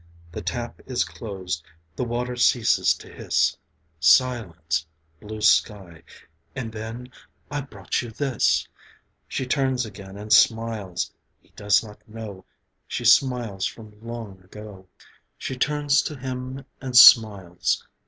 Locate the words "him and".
16.17-16.97